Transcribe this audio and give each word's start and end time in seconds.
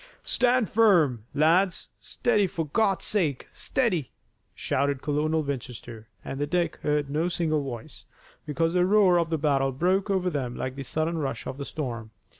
"Stand 0.23 0.67
firm, 0.67 1.25
lads; 1.35 1.87
steady 1.99 2.47
for 2.47 2.65
God's 2.65 3.05
sake, 3.05 3.47
steady!" 3.51 4.09
shouted 4.55 5.03
Colonel 5.03 5.43
Winchester, 5.43 6.07
and 6.25 6.41
then 6.41 6.49
Dick 6.49 6.77
heard 6.77 7.07
no 7.07 7.27
single 7.27 7.61
voice, 7.63 8.05
because 8.47 8.73
the 8.73 8.83
roar 8.87 9.19
of 9.19 9.29
the 9.29 9.37
battle 9.37 9.71
broke 9.71 10.09
over 10.09 10.31
them 10.31 10.55
like 10.55 10.75
the 10.75 10.81
sudden 10.81 11.19
rush 11.19 11.45
of 11.45 11.59
a 11.59 11.65
storm. 11.65 12.09